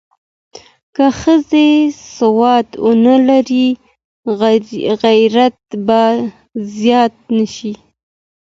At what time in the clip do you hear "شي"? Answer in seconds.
7.55-7.73